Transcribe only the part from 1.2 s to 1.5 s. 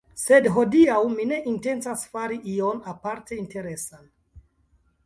ne